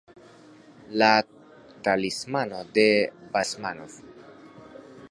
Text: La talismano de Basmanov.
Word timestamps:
La 1.01 1.09
talismano 1.89 2.65
de 2.79 2.87
Basmanov. 3.35 3.91